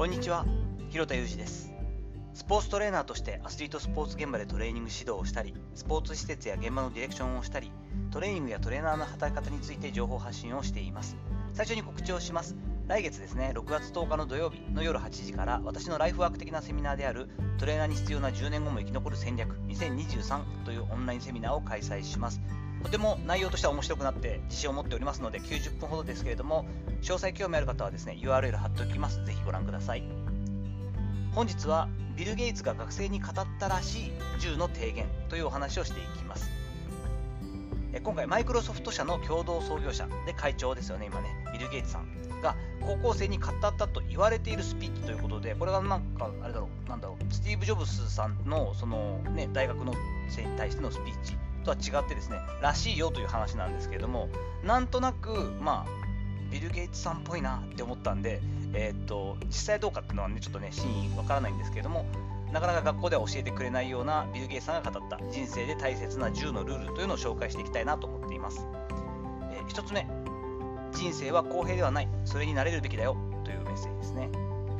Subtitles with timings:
[0.00, 0.46] こんにちは、
[0.88, 1.74] 広田裕二です。
[2.32, 7.70] スポーツトレーナーとしてアスリートスポーツ現場でトレーニング指導をしたり、スポーツ施設や現場のディレクションをしたり、
[8.10, 11.18] トレーニングやトレーナーの働き方について情報発信をしています。
[11.52, 12.56] 最初に告知をします。
[12.88, 17.28] 来月ですね、6月10日の土曜日の夜8時から私のライフワーク的なセミナーである
[17.58, 22.40] トレーナーに必要な10年後も生き残る戦略2023というオンラインセミナーを開催します。
[22.82, 26.66] とても内容としては面白くなって自信を持っておりますので90分ほどですけれども
[27.02, 29.24] 詳細興味ある方はですね URL 貼っておきます。
[29.24, 30.02] ぜひご覧ください。
[31.32, 36.50] 本日はビル・ゲイツが学生に語ったらしい10の提言というお話をしていきます。
[38.02, 49.92] 今回マイクロソフト社の共同創業者で会長ですよね今ねビル・ゲイツさんが高校生に語ったと言われているスピーチということでこれがなんかあれだろうなんだろうスティーブ・ジョブスさんのそのね大学の
[50.28, 51.36] 生に対してのスピーチ。
[51.60, 54.28] とは違ってですね、らしいよという話なんですけれども、
[54.64, 56.00] なんとなく、まあ、
[56.50, 58.40] ビル・ゲイツさんっぽいなって思ったんで、
[58.72, 62.06] えー、っと、実際どうかっていうのはね、ちょっとね、真意わからないんですけれども、
[62.52, 68.66] なかなか学校では教えてくれないようなビル・ゲイツさんが語った人生で大切な10のルールというのを紹介していきたいなと思っています。
[69.52, 70.06] えー、1つ目、
[70.92, 74.28] 人生は公平ではない、それになれるべきだよというメッセージですね。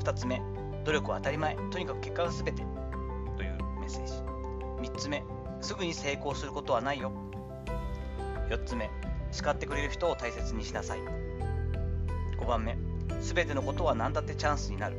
[0.00, 0.42] 2つ目、
[0.84, 2.52] 努力は当たり前、とにかく結果が全て
[3.36, 4.12] というメッセージ。
[4.90, 5.22] 3つ目、
[5.60, 7.12] すぐに成功することはないよ。
[8.48, 8.90] 4つ目
[9.30, 10.98] 叱ってくれる人を大切にしなさい。
[12.38, 12.76] 5番目
[13.20, 14.96] 全てのことは何だってチャンスになる。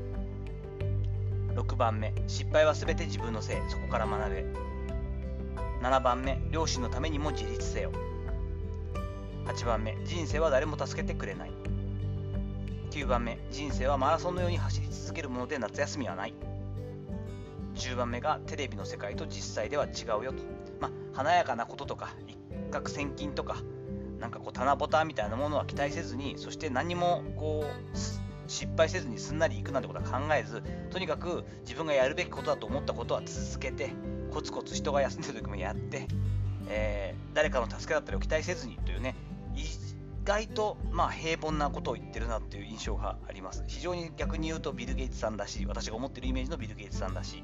[1.56, 3.58] 6番目失敗は全て自分のせい。
[3.70, 4.45] そこから学べ。
[5.81, 7.92] 7番目両親のためにも自立せよ。
[9.46, 11.52] 8番目人生は誰も助けてくれない。
[12.92, 16.34] 9番目人生はマラソンのように走り続けるもので夏休みはない。
[17.82, 20.44] 10番目がテレビの世界と実際では違うよと、
[20.80, 22.38] まあ、華やかなこととか一
[22.72, 23.58] 攫千金とか
[24.20, 27.98] なんかこう棚ぼたみたいなものは期待せずにそして何もこう
[28.48, 33.90] 失敗せずにすんなりいくなんてことは考えずとにかく自分がやるべきことだと思ったことは続けて
[34.31, 36.08] コツコツ人が休んでる時もやって、
[36.70, 39.16] えー、誰かの助けだったりを期待せずにというね
[39.56, 39.62] 意
[40.24, 43.64] 外とまあ平凡なことを言ってるなっていう印象があります。
[43.68, 47.44] 非常に逆に言うとビル・ゲイツさんらし私が思ってるイメージのビル・ゲイツさんらし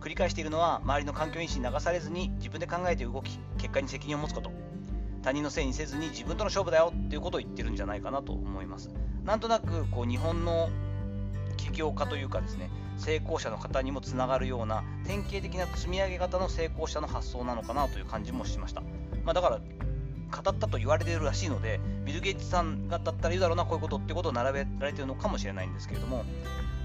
[0.00, 4.50] 繰り返しているのは周りの環境因子に流されずに自分で考えて動き結果に責任を持つこと
[5.22, 8.90] 他人のせいにせずに自分との勝負だよっていうことを言ってるんじゃないかなと思います。
[9.24, 10.70] なんとなくこう日本の
[11.56, 18.80] 起業家というかですね成功者の方にもつながるような典型的な積み上げ型の成功者の発想なのかなという感じもしました、
[19.24, 19.60] まあ、だから
[20.30, 26.24] 語ったと言われているらしいのでビル・ゲイツさんがだったら言うだろうなこういうことってことを並べられているのかもしれないんですけれども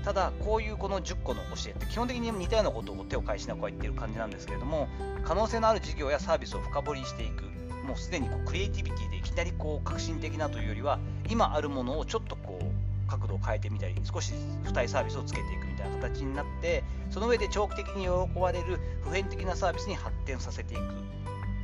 [0.04, 4.88] ただこういうこの10個の教えって基本的に似たようなことを手を返しながら言ってる感じなんですけれども
[5.24, 7.44] 可能性のある事業やサービスを深掘りしていく
[7.86, 11.00] もうすでにこうクリエイティビティでいきなりこう革新的なというよりは
[11.30, 14.34] 今あるものをちょっとこう角度を変えてみたり少し
[14.64, 20.81] 付帯サービスをつけていくみたいな形になってその上で長期的に喜ばれる普遍的なサービスに発展させていく。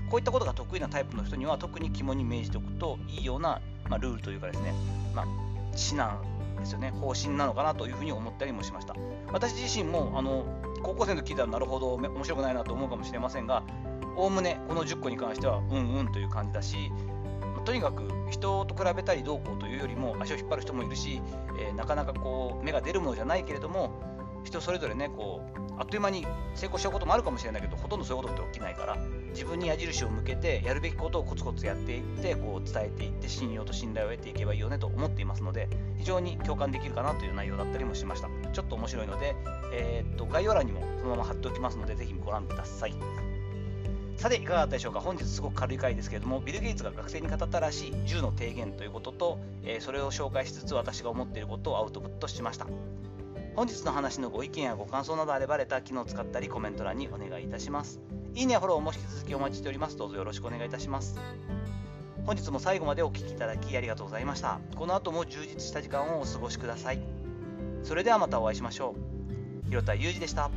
[0.10, 4.74] こういったことが得意なタイプの人には特に肝に銘じておくといいような、まあ、ルールというかですね、
[5.16, 5.26] まあ、
[5.78, 6.18] 指南
[6.60, 6.92] ですよね。
[6.92, 8.96] 方針なのかなというふうに思ったりもしました。
[9.32, 10.44] 私自身もあの
[10.82, 13.64] 高校生の時聞いたらなるほど面白くないなと思うかもしれませんが
[14.16, 16.92] おおむねこの10個に関してはうんうんという感じだし
[17.66, 21.22] とにかく人と比べたりどうこうというよりも足を引っ張る人もいるし、
[21.60, 23.92] えー、なかなかこう芽が出るものじゃないけれども
[24.44, 28.98] 人それぞれねこうあっという間に成功しちゃうこともあるかもしれないけどほとんどそういうことって起きないから
[29.32, 38.30] 自分に矢印を向けてやるべきことをコツコツやっていってこう伝えていって信用と信頼を得ていけばいいよねと思っていますので非常に共感できるかなという内容だったりもしました。
[38.52, 39.36] ちょっと面白いので、
[39.74, 42.94] えー、っと概要欄にもそのまま貼っておきますのでぜひご覧ください。
[44.18, 45.00] さていかがだったでしょうか？
[45.00, 52.68] 本日すごく軽い回ですけれどもビル・ゲイツが学生に語ったらしい10の提言ということと、えー、それを紹介しつつ私が思っていることをアウトプットしました。
[53.60, 58.00] 本日の話のご意見やご感想などあればレター機能を使ったりコメント欄にお願いいたします。
[58.34, 59.98] いいねやフォローも引き続きお待ちしております。
[59.98, 61.20] どうぞよろしくお願いいたします。
[62.26, 64.62] 本日も最後までお聴きいただきありがとうございました。
[64.78, 67.02] この後も充実した時間をお過ごしください。
[67.84, 68.96] それではまたお会いしましょ
[69.66, 69.66] う。
[69.66, 70.50] 広田裕二でした。